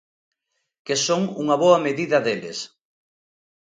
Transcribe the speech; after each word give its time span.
¡Que 0.85 0.95
son 1.07 1.21
unha 1.41 1.55
boa 1.63 1.79
medida 1.87 2.17
deles! 2.25 2.59